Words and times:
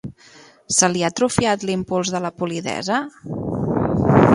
Se 0.77 0.89
li 0.93 1.03
ha 1.03 1.11
atrofiat 1.13 1.67
l'impuls 1.71 2.13
de 2.17 2.23
la 2.25 2.33
polidesa? 2.41 3.03